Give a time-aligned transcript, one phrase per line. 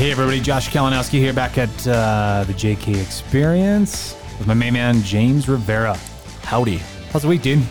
[0.00, 5.02] Hey everybody, Josh Kalinowski here back at uh, the JK Experience with my main man
[5.02, 5.94] James Rivera.
[6.40, 6.78] Howdy.
[7.12, 7.62] How's the week, dude?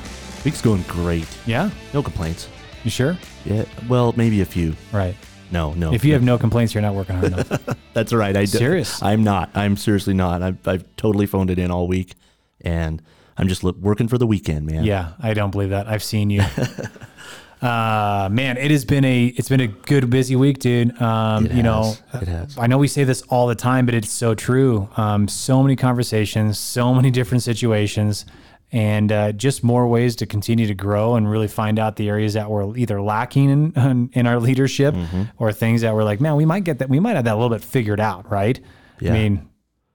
[0.46, 1.28] Week's going great.
[1.48, 1.72] Yeah?
[1.92, 2.48] No complaints.
[2.84, 3.18] You sure?
[3.46, 3.66] Yeah.
[3.88, 4.76] Well, maybe a few.
[4.94, 5.16] Right.
[5.50, 5.92] No, no.
[5.92, 7.78] If you have no complaints, you're not working hard enough.
[7.94, 8.38] That's right.
[8.38, 9.02] I d- Serious?
[9.02, 9.50] I'm not.
[9.56, 10.44] I'm seriously not.
[10.44, 12.14] I've, I've totally phoned it in all week,
[12.62, 13.02] and
[13.40, 14.84] I'm just working for the weekend, man.
[14.84, 15.88] yeah, I don't believe that.
[15.88, 16.44] I've seen you.
[17.62, 21.00] uh, man, it has been a it's been a good busy week, dude.
[21.02, 22.22] Um, you know, has.
[22.22, 22.58] It has.
[22.58, 24.90] I know we say this all the time, but it's so true.
[24.98, 28.26] Um, so many conversations, so many different situations,
[28.72, 32.34] and uh, just more ways to continue to grow and really find out the areas
[32.36, 35.24] that we're either lacking in in, in our leadership Mm-hmm.
[35.38, 37.40] or things that we're like, man, we might get that, we might have that a
[37.40, 38.60] little bit figured out, right?
[39.02, 39.12] Yeah.
[39.12, 39.50] I mean,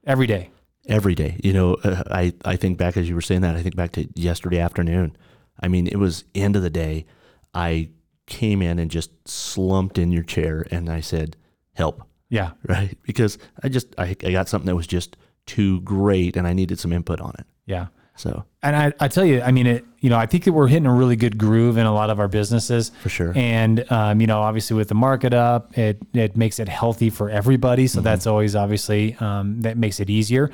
[0.06, 0.50] every day.
[0.86, 1.40] Every day.
[1.42, 3.56] You know, uh, I I think back as you were saying that.
[3.56, 5.16] I think back to yesterday afternoon.
[5.60, 7.06] I mean, it was end of the day.
[7.54, 7.90] I
[8.26, 11.36] came in and just slumped in your chair, and I said,
[11.74, 12.52] "Help." Yeah.
[12.66, 12.98] Right?
[13.02, 15.16] Because I just I, I got something that was just
[15.46, 17.46] too great, and I needed some input on it.
[17.66, 17.86] Yeah.
[18.16, 20.68] So And I, I tell you, I mean, it, you know, I think that we're
[20.68, 22.92] hitting a really good groove in a lot of our businesses.
[23.02, 23.32] For sure.
[23.34, 27.28] And, um, you know, obviously with the market up, it, it makes it healthy for
[27.28, 27.88] everybody.
[27.88, 30.52] So that's always obviously, um, that makes it easier.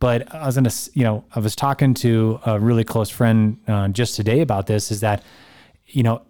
[0.00, 3.58] But I was going to, you know, I was talking to a really close friend
[3.68, 5.22] uh, just today about this is that,
[5.86, 6.22] you know,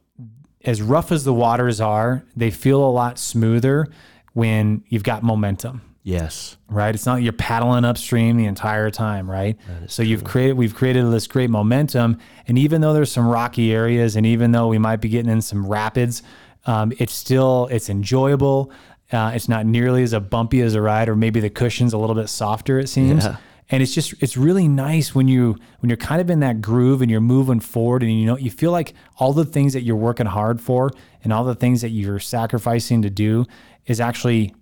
[0.64, 3.88] as rough as the waters are, they feel a lot smoother
[4.32, 6.94] when you've got momentum yes, right?
[6.94, 9.58] It's not you're paddling upstream the entire time, right?
[9.88, 14.14] So you've created we've created this great momentum, and even though there's some rocky areas,
[14.14, 16.22] and even though we might be getting in some rapids,
[16.66, 18.70] um, it's still it's enjoyable.
[19.12, 21.98] Uh, it's not nearly as a bumpy as a ride, or maybe the cushion's a
[21.98, 22.78] little bit softer.
[22.78, 23.24] It seems.
[23.24, 23.36] Yeah.
[23.70, 27.00] And it's just it's really nice when you when you're kind of in that groove
[27.00, 29.96] and you're moving forward and you know you feel like all the things that you're
[29.96, 30.90] working hard for
[31.22, 33.46] and all the things that you're sacrificing to do
[33.86, 34.54] is actually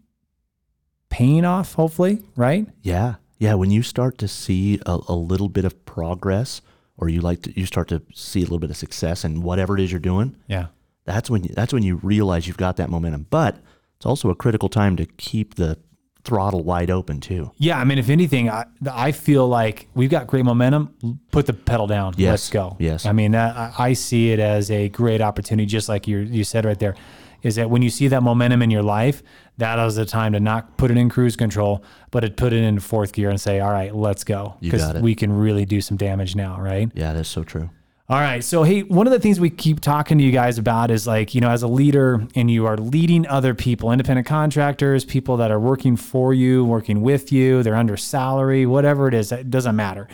[1.11, 2.67] paying off, hopefully, right?
[2.83, 3.17] Yeah.
[3.39, 3.55] Yeah.
[3.55, 6.63] When you start to see a, a little bit of progress
[6.97, 9.77] or you like to, you start to see a little bit of success in whatever
[9.77, 10.67] it is you're doing, Yeah.
[11.05, 13.27] that's when you, that's when you realize you've got that momentum.
[13.31, 13.57] But
[13.97, 15.79] it's also a critical time to keep the
[16.25, 17.53] throttle wide open too.
[17.59, 17.79] Yeah.
[17.79, 21.21] I mean, if anything, I, I feel like we've got great momentum.
[21.31, 22.15] Put the pedal down.
[22.17, 22.31] Yes.
[22.31, 22.77] Let's go.
[22.79, 23.07] Yes.
[23.07, 26.45] I mean, that, I, I see it as a great opportunity, just like you you
[26.45, 26.95] said right there,
[27.43, 29.23] is that when you see that momentum in your life,
[29.59, 32.63] that is the time to not put it in cruise control, but to put it
[32.63, 34.57] in fourth gear and say, all right, let's go.
[34.97, 35.03] It.
[35.03, 36.91] we can really do some damage now, right?
[36.95, 37.71] Yeah, that's so true.
[38.09, 38.43] All right.
[38.43, 41.35] So, hey, one of the things we keep talking to you guys about is like,
[41.35, 45.53] you know, as a leader and you are leading other people, independent contractors, people that
[45.53, 49.77] are working for you, working with you, they're under salary, whatever it is, it doesn't
[49.77, 50.09] matter.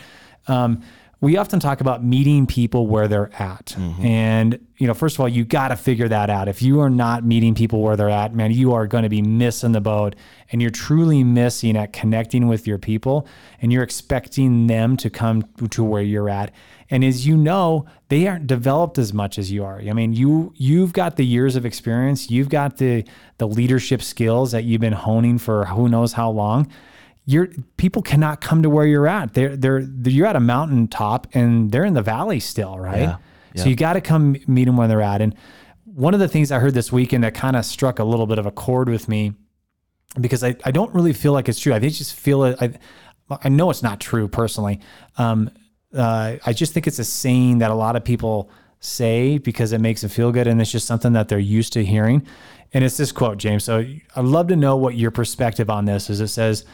[0.47, 0.83] Um,
[1.21, 3.75] we often talk about meeting people where they're at.
[3.77, 4.07] Mm-hmm.
[4.07, 6.47] And, you know, first of all, you got to figure that out.
[6.47, 9.21] If you are not meeting people where they're at, man, you are going to be
[9.21, 10.15] missing the boat
[10.53, 13.27] and you're truly missing at connecting with your people
[13.61, 16.53] and you're expecting them to come to where you're at.
[16.89, 19.81] And as you know, they aren't developed as much as you are.
[19.81, 23.05] I mean, you you've got the years of experience, you've got the
[23.39, 26.71] the leadership skills that you've been honing for who knows how long
[27.29, 29.35] you're people cannot come to where you're at.
[29.35, 33.03] They're they're, you're at a mountaintop and they're in the valley still, right?
[33.03, 33.17] Yeah,
[33.63, 35.21] So you got to come meet them where they're at.
[35.21, 35.35] And
[35.85, 38.39] one of the things I heard this weekend that kind of struck a little bit
[38.39, 39.35] of a chord with me
[40.19, 41.75] because I, I don't really feel like it's true.
[41.75, 42.57] I think just feel it.
[42.63, 42.73] I,
[43.45, 44.81] I know it's not true personally.
[45.19, 45.51] Um,
[45.95, 48.51] uh, I just think it's a saying that a lot of people
[48.81, 51.85] say because it makes them feel good, and it's just something that they're used to
[51.85, 52.27] hearing.
[52.73, 53.65] And it's this quote, James.
[53.65, 53.85] So
[54.17, 56.23] I'd love to know what your perspective on this is.
[56.23, 56.65] It says,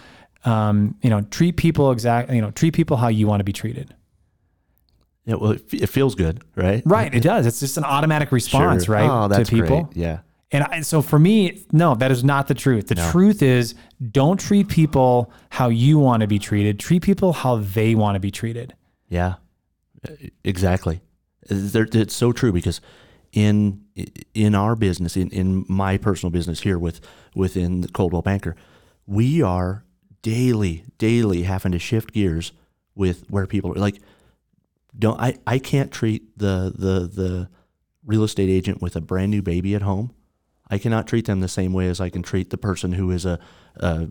[0.44, 3.52] um, you know, treat people exactly, you know, treat people how you want to be
[3.52, 3.94] treated.
[5.24, 6.82] Yeah, well, it, f- it feels good, right?
[6.84, 7.14] Right.
[7.14, 7.46] It does.
[7.46, 8.94] It's just an automatic response, Sure.
[8.94, 9.84] right, Oh, that's to people.
[9.84, 9.96] great.
[9.96, 10.18] Yeah.
[10.52, 12.88] And I, so for me, no, that is not the truth.
[12.88, 13.74] The truth is
[14.12, 16.78] don't treat people how you want to be treated.
[16.78, 18.74] Treat people how they want to be treated.
[19.08, 19.34] Yeah,
[20.44, 21.00] exactly.
[21.48, 22.80] It's so true because
[23.32, 23.80] in
[24.34, 27.00] in our business, in, in my personal business here with
[27.34, 28.54] within the Coldwell Banker,
[29.06, 29.84] we are
[30.24, 32.50] daily, daily having to shift gears
[32.96, 34.00] with where people are like.
[34.96, 35.38] Don't I?
[35.44, 37.48] I can't treat the the the
[38.04, 40.14] real estate agent with a brand new baby at home
[40.70, 43.24] I cannot treat them the same way as I can treat the person who is
[43.24, 43.38] a,
[43.76, 44.08] a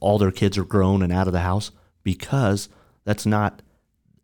[0.00, 1.70] all their kids are grown and out of the house
[2.02, 2.68] because
[3.04, 3.62] that's not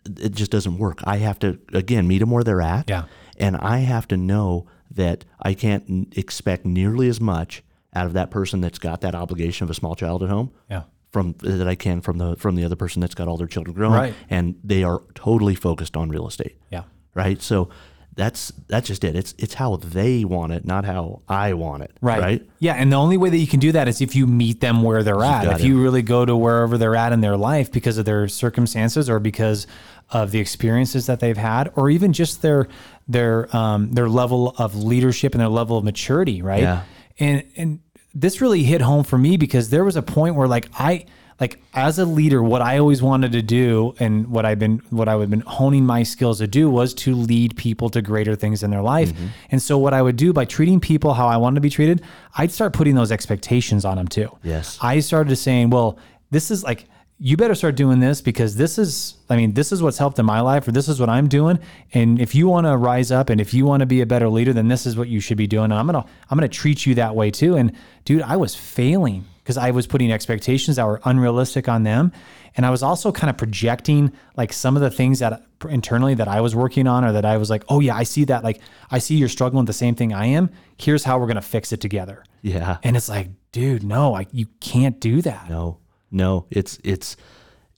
[0.05, 1.01] it just doesn't work.
[1.05, 2.89] I have to again meet them where they're at.
[2.89, 3.05] Yeah.
[3.37, 7.63] And I have to know that I can't expect nearly as much
[7.95, 10.83] out of that person that's got that obligation of a small child at home Yeah.
[11.11, 13.75] from that I can from the from the other person that's got all their children
[13.75, 14.15] grown Right.
[14.29, 16.57] and they are totally focused on real estate.
[16.71, 16.85] Yeah.
[17.15, 17.43] Right?
[17.43, 17.69] So
[18.17, 19.17] that's that's just it.
[19.17, 21.97] It's it's how they want it, not how I want it.
[22.01, 22.21] Right.
[22.21, 22.51] Right?
[22.59, 22.75] Yeah.
[22.75, 25.03] And the only way that you can do that is if you meet them where
[25.03, 25.47] they're at.
[25.47, 25.67] If it.
[25.67, 29.21] you really go to wherever they're at in their life because of their circumstances or
[29.21, 29.67] because
[30.11, 32.67] of the experiences that they've had, or even just their
[33.09, 36.63] their um, their level of leadership and their level of maturity, right?
[36.63, 36.83] Yeah.
[37.21, 37.81] And and
[38.15, 41.07] this really hit home for me because there was a point where like I
[41.41, 45.09] like as a leader, what I always wanted to do and what I've been what
[45.09, 48.63] I have been honing my skills to do was to lead people to greater things
[48.63, 49.13] in their life.
[49.13, 49.27] Mm-hmm.
[49.51, 52.03] And so what I would do by treating people how I wanted to be treated,
[52.37, 54.37] I'd start putting those expectations on them too.
[54.43, 54.79] Yes.
[54.83, 55.99] I started saying, well,
[56.31, 56.85] this is like
[57.23, 60.25] you better start doing this because this is I mean, this is what's helped in
[60.25, 61.59] my life or this is what I'm doing.
[61.93, 64.29] And if you want to rise up and if you want to be a better
[64.29, 65.65] leader, then this is what you should be doing.
[65.65, 67.57] And I'm to I'm to treat you that way too.
[67.57, 67.77] And
[68.07, 72.13] dude, I was failing because I was putting expectations that were unrealistic on them.
[72.57, 76.27] And I was also kind of projecting like some of the things that internally that
[76.27, 78.43] I was working on or that I was like, oh yeah, I see that.
[78.43, 80.51] Like I see you're struggling with the same thing I am.
[80.79, 82.25] Here's how we're to fix it together.
[82.41, 82.79] Yeah.
[82.83, 85.51] And it's like, dude, no, I, you can't do that.
[85.51, 85.80] No,
[86.11, 87.17] no, it's it's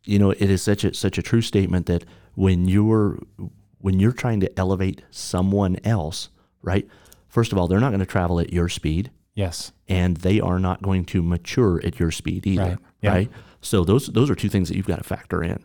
[0.05, 3.19] you know it is such a such a true statement that when you're
[3.79, 6.29] when you're trying to elevate someone else,
[6.63, 6.87] right?
[7.29, 9.73] First of all, they're not going to travel at your speed, Yes.
[9.89, 12.79] and they are not going to mature at your speed either, Right.
[13.01, 13.11] Yeah.
[13.11, 13.31] right?
[13.61, 15.63] So those those are two things that you've got to factor in.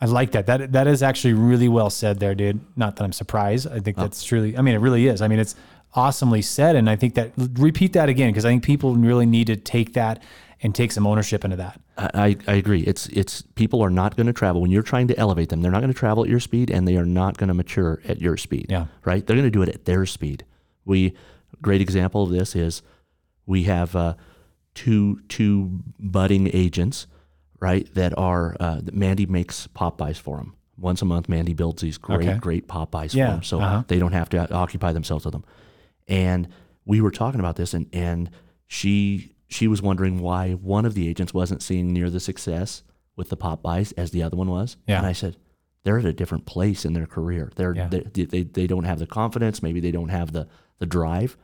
[0.00, 0.46] I like that.
[0.46, 2.60] That that is actually really well said there, dude.
[2.76, 3.66] Not that I'm surprised.
[3.66, 4.02] I think oh.
[4.02, 4.56] that's truly.
[4.56, 5.22] I mean, it really is.
[5.22, 5.54] I mean, it's
[5.94, 9.46] awesomely said, and I think that repeat that again because I think people really need
[9.46, 10.22] to take that
[10.62, 11.80] and take some ownership into that.
[11.98, 12.80] I, I agree.
[12.82, 15.62] It's it's people are not going to travel when you're trying to elevate them.
[15.62, 18.00] They're not going to travel at your speed, and they are not going to mature
[18.06, 18.66] at your speed.
[18.68, 18.86] Yeah.
[19.04, 19.26] right.
[19.26, 20.44] They're going to do it at their speed.
[20.84, 21.14] We
[21.62, 22.82] great example of this is
[23.46, 24.14] we have uh,
[24.74, 27.06] two two budding agents,
[27.60, 27.92] right?
[27.94, 31.28] That are uh, that Mandy makes pop-bys for them once a month.
[31.28, 32.38] Mandy builds these great Okay.
[32.38, 33.84] great pop-bys Yeah, for them, so uh-huh.
[33.88, 35.44] they don't have to occupy themselves with them.
[36.08, 36.48] And
[36.84, 38.30] we were talking about this, and and
[38.66, 42.82] she she was wondering why one of the agents wasn't seeing near the success
[43.16, 44.76] with the pop-bys as the other one was.
[44.86, 44.98] Yeah.
[44.98, 45.36] And I said,
[45.84, 47.52] they're at a different place in their career.
[47.54, 47.88] They're Yeah.
[47.88, 49.62] they, they they don't have the confidence.
[49.62, 50.48] Maybe they don't have the
[50.78, 51.36] the drive,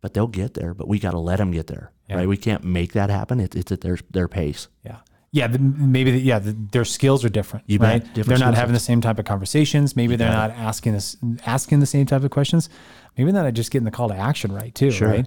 [0.00, 0.72] but they'll get there.
[0.74, 2.16] But we got to let them get there, Yeah.
[2.16, 2.28] right?
[2.28, 3.38] We can't make that happen.
[3.38, 4.68] It, it's at their their pace.
[4.84, 4.98] Yeah.
[5.34, 8.00] Yeah, the, maybe the, yeah, the, their skills are different, You right?
[8.12, 9.96] Different they're not having the same type of conversations.
[9.96, 11.16] Maybe they're not asking this,
[11.46, 12.68] asking the same type of questions.
[13.16, 15.08] Maybe they're not just getting the call to action right too, Sure.
[15.08, 15.26] right?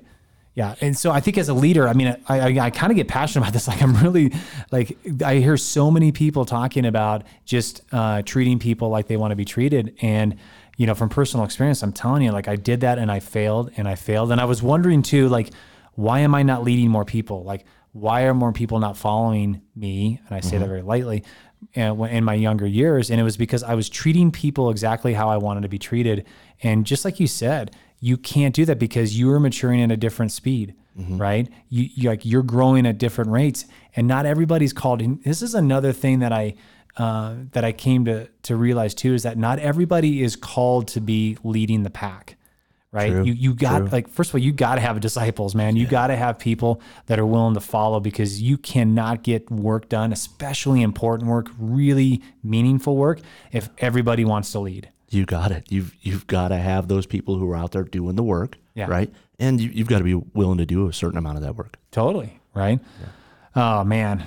[0.55, 2.95] Yeah, and so I think as a leader, I mean, I, I, I kind of
[2.95, 3.67] get passionate about this.
[3.75, 4.33] Like I'm really,
[4.71, 9.31] like I hear so many people talking about just uh, treating people like they want
[9.31, 10.37] to be treated, and
[10.77, 13.71] you know, from personal experience, I'm telling you, like I did that and I failed
[13.75, 15.51] and I failed, and I was wondering too, like,
[15.93, 17.43] why am I not leading more people?
[17.43, 20.21] Like, why are more people not following me?
[20.27, 21.23] And I say that very lightly.
[21.73, 25.29] And in my younger years, and it was because I was treating people exactly how
[25.29, 26.25] I wanted to be treated.
[26.61, 29.97] And just like you said, you can't do that because you are maturing at a
[29.97, 30.75] different speed,
[31.17, 31.49] right?
[31.69, 35.01] You, you like you're growing at different rates, and not everybody's called.
[35.23, 36.55] This is another thing that I
[36.97, 41.01] uh, that I came to to realize too is that not everybody is called to
[41.01, 42.37] be leading the pack
[42.95, 43.11] right?
[43.11, 43.87] True, You you got true.
[43.91, 45.75] like first of all, you got to have disciples, man.
[45.75, 49.89] You got to have people that are willing to follow because you cannot get work
[49.89, 53.19] done, especially important work, really meaningful work,
[53.51, 54.89] if everybody wants to lead.
[55.09, 55.65] You got it.
[55.69, 58.87] You've you've got to have those people who are out there doing the work, Yeah.
[58.87, 59.13] right?
[59.37, 61.77] And you, you've got to be willing to do a certain amount of that work.
[61.91, 62.79] Totally, right?
[63.55, 64.25] Oh man,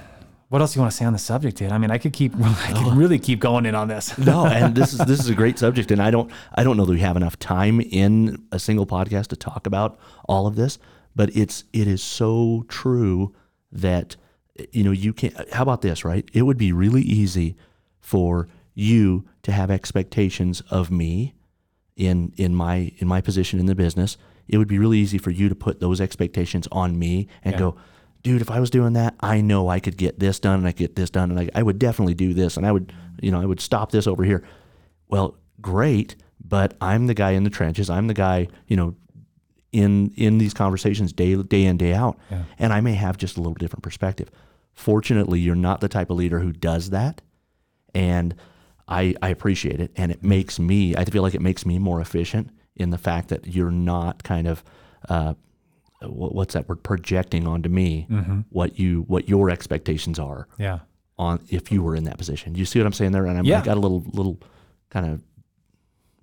[0.49, 1.73] what else do you want to say on the subject, dude?
[1.73, 2.95] I mean, I could keep, I could oh.
[2.95, 4.17] really keep going in on this.
[4.17, 6.85] No, and this is this is a great subject, and I don't I don't know
[6.87, 10.79] that we have enough time in a single podcast to talk about all of this,
[11.15, 13.35] but it's it is so true
[13.73, 14.17] that
[14.73, 15.35] you know you can't.
[15.53, 16.29] How about this, right?
[16.33, 17.57] It would be really easy
[18.01, 21.35] for you to have expectations of me
[21.97, 24.17] in in my in my position in the business.
[24.47, 27.77] It would be really easy for you to put those expectations on me and go.
[28.23, 30.73] Dude, if I was doing that, I know I could get this done and I
[30.73, 33.41] get this done and I, I would definitely do this and I would, you know,
[33.41, 34.45] I would stop this over here.
[35.09, 37.89] Well, great, but I'm the guy in the trenches.
[37.89, 38.97] I'm the guy, you know,
[39.73, 42.19] in in these conversations day day in day out,
[42.59, 44.31] and I may have just a little different perspective.
[44.73, 47.21] Fortunately, you're not the type of leader who does that,
[47.95, 48.35] and
[48.89, 52.01] I I appreciate it, and it makes me I feel like it makes me more
[52.01, 54.65] efficient in the fact that you're not kind of
[55.09, 55.35] uh,
[56.03, 58.41] what's that word projecting onto me Mm-hmm.
[58.51, 60.79] what you what your expectations are Yeah.
[61.19, 62.55] on if you were in that position.
[62.55, 63.27] You see what I'm saying there?
[63.27, 63.61] And I'm, Yeah.
[63.61, 64.39] I got a little little
[64.91, 65.23] kind of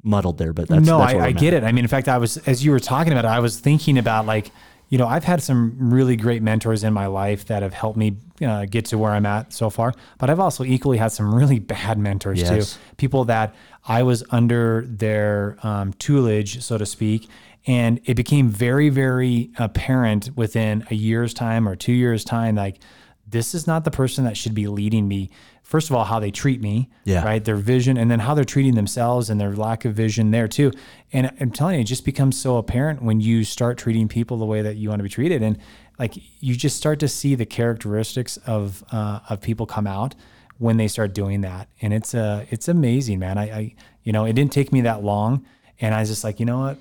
[0.04, 1.64] muddled there, but that's no, that's I, I get it.
[1.64, 3.98] I mean, in fact, I was as you were talking about it, I was thinking
[3.98, 4.52] about like,
[4.90, 8.18] you know, I've had some really great mentors in my life that have helped me
[8.46, 9.94] uh, get to where I'm at so far.
[10.20, 12.74] But I've also equally had some really bad mentors Yes.
[12.76, 12.80] too.
[12.98, 13.56] People that
[13.88, 17.28] I was under their um, tutelage, so to speak,
[17.68, 22.80] and it became very, very apparent within a year's time or two years' time, like
[23.28, 25.30] this is not the person that should be leading me.
[25.64, 27.26] First of all, how they treat me, Yeah.
[27.26, 27.44] right?
[27.44, 30.72] Their vision, and then how they're treating themselves and their lack of vision there too.
[31.12, 34.46] And I'm telling you, it just becomes so apparent when you start treating people the
[34.46, 35.58] way that you want to be treated, and
[35.98, 40.14] like you just start to see the characteristics of uh, of people come out
[40.60, 43.38] when they start doing that, and it's uh it's amazing, man.
[43.40, 45.44] I, I you know it didn't take me that long,
[45.82, 46.78] and I was just like, you know what,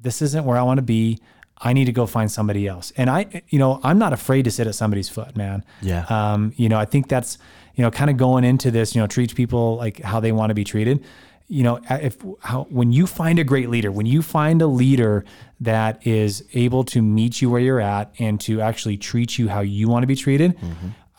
[0.00, 1.18] this isn't where I want to be.
[1.62, 2.90] I need to go find somebody else.
[2.96, 5.62] And I, you know, I'm not afraid to sit at somebody's foot, man.
[5.82, 6.06] Yeah.
[6.08, 7.36] Um, you know, I think that's,
[7.74, 10.50] you know, kind of going into this, you know, treat people like how they want
[10.50, 11.04] to be treated.
[11.48, 15.24] You know, if how when you find a great leader, when you find a leader
[15.60, 19.60] that is able to meet you where you're at and to actually treat you how
[19.60, 20.56] you want to be treated,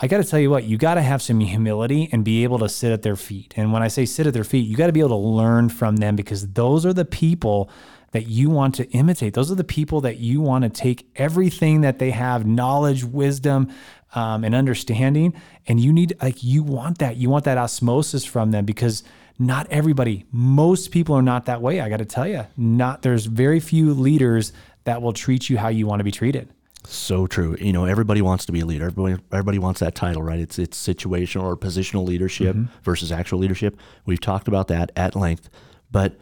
[0.02, 2.58] I got to tell you what, you got to have some humility and be able
[2.60, 3.54] to sit at their feet.
[3.58, 5.70] And when I say sit at their feet, you got to be able to learn
[5.70, 7.70] from them because those are the people
[8.12, 9.34] that you want to imitate.
[9.34, 13.72] Those are the people that you want to take everything that they have knowledge, wisdom,
[14.14, 15.34] um, and understanding.
[15.68, 17.16] And you need, like, you want that.
[17.18, 19.04] You want that osmosis from them because
[19.40, 21.80] not everybody, most people are not that way.
[21.80, 24.52] I got to tell you, not, there's very few leaders
[24.84, 26.50] that will treat you how you want to be treated.
[26.84, 27.56] So true.
[27.60, 28.88] You know, everybody wants to be a leader.
[28.88, 30.40] Everybody, everybody wants that title, right?
[30.40, 32.74] It's it's situational or positional leadership Mm-hmm.
[32.84, 33.78] versus actual leadership.
[34.06, 35.48] We've talked about that at length.
[35.92, 36.18] But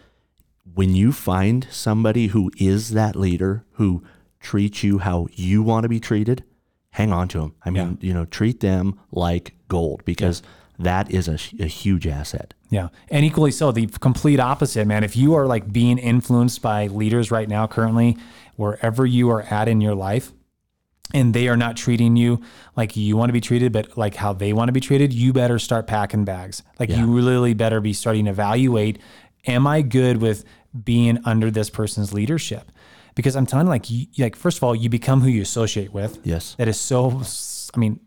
[0.74, 4.04] when you find somebody who is that leader, who
[4.40, 6.44] treats you how you want to be treated,
[6.92, 7.56] hang on to them.
[7.64, 10.42] I mean, you know, treat them like gold because
[10.78, 12.54] that is a, a huge asset.
[12.70, 12.90] Yeah.
[13.10, 15.04] And equally so, the complete opposite, man.
[15.04, 18.18] If you are like being influenced by leaders right now, currently,
[18.56, 20.32] wherever you are at in your life,
[21.14, 22.40] and they are not treating you
[22.76, 25.34] like you want to be treated, but like how they want to be treated, you
[25.34, 26.62] better start packing bags.
[26.80, 29.00] Like you really better be starting to evaluate,
[29.48, 30.46] am I good with
[30.84, 32.72] being under this person's leadership?
[33.16, 35.94] Because I'm telling you, like, you, like first of all, you become who you associate
[35.94, 36.20] with.
[36.24, 36.56] Yes.
[36.58, 37.22] That is so,
[37.74, 38.00] I mean,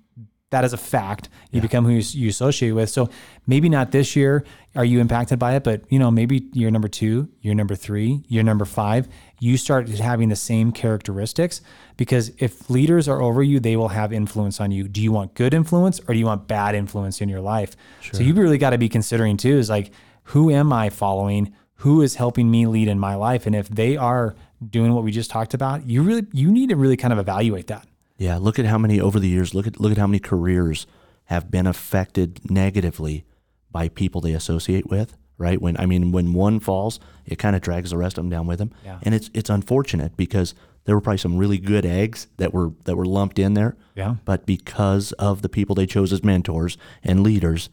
[0.53, 1.29] that is a fact.
[1.51, 2.91] You become who you, you associate with.
[2.91, 3.11] So
[3.47, 4.45] maybe not this year
[4.77, 8.23] are you impacted by it, but you know, maybe year number two, year number three,
[8.29, 9.09] year number five,
[9.41, 11.63] you start having the same characteristics
[11.97, 14.89] because if leaders are over you, they will have influence on you.
[14.89, 17.75] Do you want good influence or do you want bad influence in your life?
[18.13, 19.91] So you really got to be considering too is like,
[20.25, 21.55] who am I following?
[21.83, 23.47] Who is helping me lead in my life?
[23.47, 24.35] And if they are
[24.65, 27.67] doing what we just talked about, you really, you need to really kind of evaluate
[27.69, 27.87] that.
[28.19, 29.53] Yeah, look at how many over the years.
[29.55, 30.87] Look at look at how many careers
[31.25, 33.25] have been affected negatively
[33.71, 35.17] by people they associate with.
[35.39, 38.31] Right when I mean when one falls, it kind of drags the rest of them
[38.31, 39.01] down with them, Yeah.
[39.03, 42.97] and it's it's unfortunate because there were probably some really good eggs that were that
[42.97, 43.77] were lumped in there.
[43.97, 44.17] Yeah.
[44.25, 47.71] But because of the people they chose as mentors and leaders,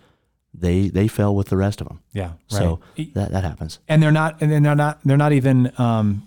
[0.54, 2.00] they they fell with the rest of them.
[2.14, 2.32] Yeah.
[2.48, 3.14] So right.
[3.14, 3.80] that that happens.
[3.88, 6.24] and they're not and they're not they're not even um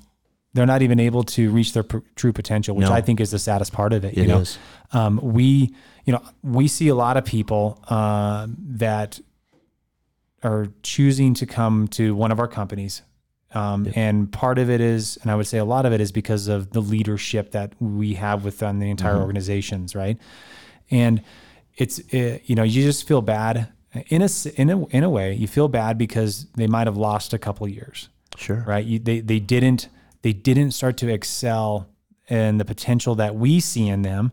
[0.55, 2.93] they're not even able to reach their pr- true potential which No.
[2.93, 4.59] i think is the saddest part of it you It know is.
[4.93, 5.75] um we
[6.05, 9.19] you know we see a lot of people uh, that
[10.43, 13.03] are choosing to come to one of our companies
[13.55, 16.13] um, and part of it is and i would say a lot of it is
[16.13, 20.19] because of the leadership that we have within the entire organizations right
[20.91, 21.23] and
[21.77, 23.69] it's uh, you know you just feel bad
[24.09, 27.33] in a in a in a way you feel bad because they might have lost
[27.33, 28.09] a couple years.
[28.37, 28.65] Sure.
[28.67, 28.85] right?
[28.85, 29.89] You, they they didn't
[30.23, 31.89] they didn't start to excel
[32.31, 34.33] and the potential that we see in them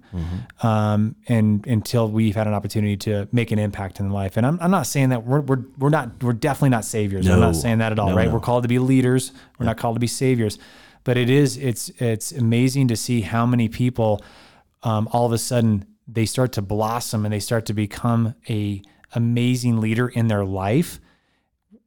[0.62, 4.38] um, and until we've had an opportunity to make an impact in life.
[4.38, 7.28] And I'm, I'm not saying that we're, we're we're not we're definitely not saviors.
[7.28, 8.28] I'm not saying that at all, No, right?
[8.28, 8.34] no.
[8.34, 9.32] we're called to be leaders.
[9.58, 10.58] We're not called to be saviors.
[11.04, 14.22] But it is it's it's amazing to see how many people
[14.84, 18.82] um, all of a sudden they start to blossom and they start to become a
[19.14, 21.00] amazing leader in their life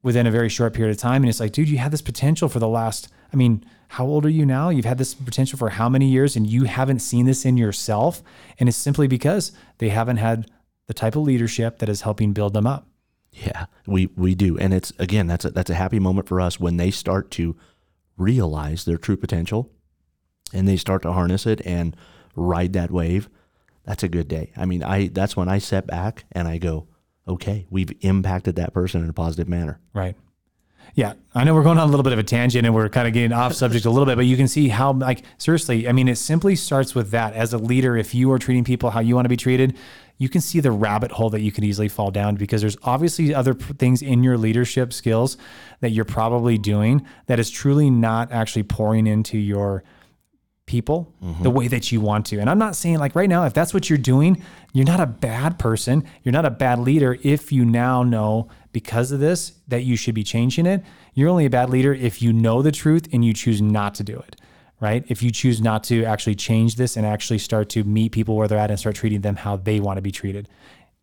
[0.03, 1.23] within a very short period of time.
[1.23, 4.25] And it's like, dude, you had this potential for the last, I mean, how old
[4.27, 4.69] are you now?
[4.69, 8.23] You've had this potential for how many years and you haven't seen this in yourself.
[8.59, 10.51] And it's simply because they haven't had
[10.87, 12.87] the type of leadership that is helping build them up.
[13.33, 16.61] Yeah, we we do, and it's again that's a that's a happy moment for us
[16.61, 17.57] when they start to
[18.19, 19.71] realize their true potential,
[20.53, 21.97] and they start to harness it and
[22.37, 23.31] ride that wave.
[23.85, 24.53] That's a good day.
[24.55, 26.89] I mean, I that's when I step back and I go,
[27.27, 29.81] okay, we've impacted that person in a positive manner.
[29.95, 30.17] Right.
[30.95, 33.09] Yeah, I know we're going on a little bit of a tangent and we're kind
[33.09, 35.93] of getting off subject a little bit, but you can see how, like, seriously, I
[35.93, 37.33] mean, it simply starts with that.
[37.33, 39.77] As a leader, if you are treating people how you want to be treated,
[40.19, 43.35] you can see the rabbit hole that you could easily fall down because there's obviously
[43.35, 45.39] other p- things in your leadership skills
[45.81, 49.83] that you're probably doing that is truly not actually pouring into your
[50.67, 51.51] people the mm-hmm.
[51.51, 52.39] way that you want to.
[52.39, 54.43] And I'm not saying like right now, if that's what you're doing,
[54.73, 56.05] you're not a bad person.
[56.23, 60.15] You're not a bad leader if you now know because of this that you should
[60.15, 60.85] be changing it.
[61.15, 64.05] You're only a bad leader if you know the truth and you choose not to
[64.05, 64.37] do it.
[64.81, 65.05] Right.
[65.07, 68.49] If you choose not to actually change this and actually start to meet people where
[68.49, 70.49] they're at and start treating them how they want to be treated.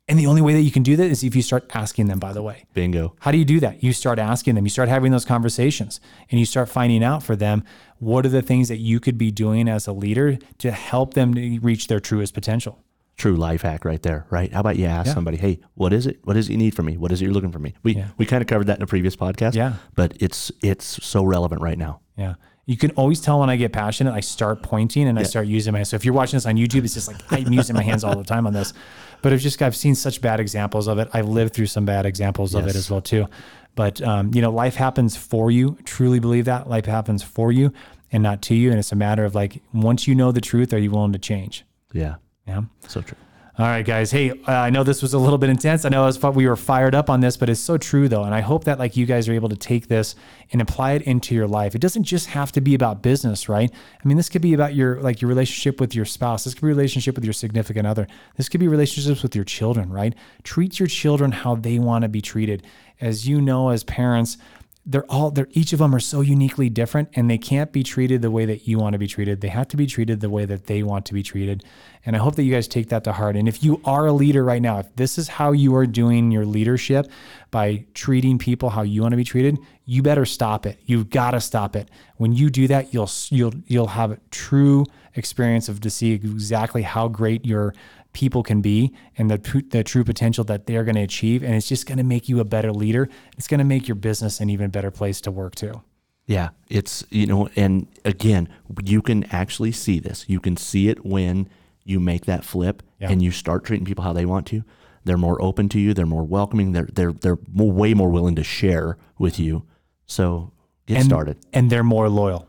[0.09, 2.17] And the only way that you can do that is if you start asking them,
[2.19, 2.65] by the way.
[2.73, 3.15] Bingo.
[3.19, 3.83] How do you do that?
[3.83, 6.01] You start asking them, you start having those conversations,
[6.31, 7.63] and you start finding out for them
[7.99, 11.33] what are the things that you could be doing as a leader to help them
[11.35, 12.79] to reach their truest potential.
[13.17, 14.51] True life hack right there, right?
[14.51, 15.13] How about you ask Yeah.
[15.13, 16.19] somebody, hey, what is it?
[16.23, 16.97] What is it you need from me?
[16.97, 17.75] What is it you're looking for me?
[17.83, 18.07] We Yeah.
[18.17, 19.53] we kind of covered that in a previous podcast.
[19.55, 19.73] Yeah.
[19.93, 21.99] But it's it's so relevant right now.
[22.17, 22.35] Yeah.
[22.65, 25.73] You can always tell when I get passionate, I start pointing and I start using
[25.73, 25.81] my.
[25.83, 28.15] So if you're watching this on YouTube, it's just like I'm using my hands all
[28.15, 28.73] the time on this.
[29.21, 31.09] But I've just I've seen such bad examples of it.
[31.13, 33.27] I've lived through some bad examples of it as well too.
[33.75, 35.77] But um, you know, life happens for you.
[35.85, 37.73] Truly believe that life happens for you
[38.11, 38.69] and not to you.
[38.69, 41.19] And it's a matter of like once you know the truth, are you willing to
[41.19, 41.65] change?
[41.93, 42.15] Yeah.
[42.47, 42.63] Yeah.
[42.87, 43.17] So true.
[43.59, 44.09] All right, guys.
[44.09, 45.83] Hey, uh, I know this was a little bit intense.
[45.83, 48.33] I know was, we were fired up on this, but it's so true though, and
[48.33, 50.15] I hope that like you guys are able to take this
[50.53, 51.75] and apply it into your life.
[51.75, 53.69] It doesn't just have to be about business, right?
[53.69, 56.45] I mean, this could be about your like your relationship with your spouse.
[56.45, 58.07] This could be relationship with your significant other.
[58.37, 60.15] This could be relationships with your children, right?
[60.43, 62.65] Treat your children how they want to be treated.
[63.01, 64.37] As you know, as parents,
[64.85, 68.21] they're all they're each of them are so uniquely different and they can't be treated
[68.21, 69.41] the way that you want to be treated.
[69.41, 71.63] They have to be treated the way that they want to be treated.
[72.05, 73.35] And I hope that you guys take that to heart.
[73.35, 76.31] And if you are a leader right now, if this is how you are doing
[76.31, 77.07] your leadership
[77.51, 80.79] by treating people how you want to be treated, you better stop it.
[80.85, 81.89] You've got to stop it.
[82.15, 86.83] When you do that, you'll you'll you'll have a true experience of to see exactly
[86.83, 87.73] how great your
[88.13, 91.43] people can be and the, the true potential that they're going to achieve.
[91.43, 93.09] And it's just going to make you a better leader.
[93.37, 95.81] It's going to make your business an even better place to work too.
[96.25, 98.49] Yeah, it's you know, and again,
[98.83, 100.25] you can actually see this.
[100.27, 101.49] You can see it when
[101.83, 103.09] you make that flip Yeah.
[103.09, 104.63] and you start treating people how they want to.
[105.05, 105.93] They're more open to you.
[105.93, 106.73] They're more welcoming.
[106.73, 109.63] They're they're they're more, way more willing to share with you.
[110.05, 110.51] So
[110.85, 111.37] get and, started.
[111.53, 112.48] And they're more loyal.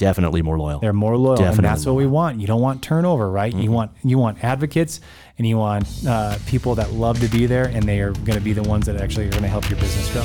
[0.00, 0.80] Definitely more loyal.
[0.80, 2.40] They're more loyal, Definitely and that's what we want.
[2.40, 3.54] You don't want turnover, right?
[3.54, 4.98] You want you want advocates,
[5.36, 8.40] and you want uh, people that love to be there, and they are going to
[8.40, 10.22] be the ones that actually are going to help your business grow.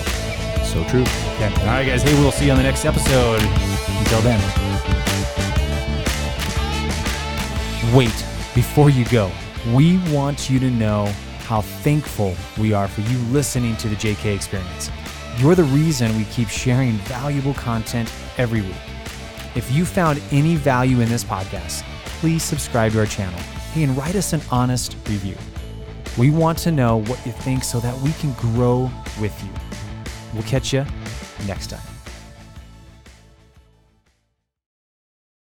[0.63, 1.01] so true.
[1.01, 1.53] Okay.
[1.59, 2.03] All right, guys.
[2.03, 3.41] Hey, we'll see you on the next episode.
[3.99, 4.39] Until then.
[7.93, 8.15] Wait,
[8.55, 9.29] before you go,
[9.73, 11.05] we want you to know
[11.39, 14.89] how thankful we are for you listening to the JK Experience.
[15.37, 18.73] You're the reason we keep sharing valuable content every week.
[19.55, 21.83] If you found any value in this podcast,
[22.19, 23.39] please subscribe to our channel
[23.75, 25.37] and write us an honest review.
[26.17, 29.49] We want to know what you think so that we can grow with you.
[30.33, 30.85] We'll catch you
[31.47, 31.94] next time.